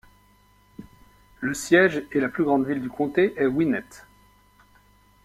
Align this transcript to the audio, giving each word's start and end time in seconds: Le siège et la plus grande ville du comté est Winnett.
Le 1.41 1.53
siège 1.53 2.05
et 2.11 2.19
la 2.19 2.27
plus 2.29 2.43
grande 2.43 2.65
ville 2.65 2.81
du 2.81 2.89
comté 2.89 3.35
est 3.37 3.45
Winnett. 3.45 4.07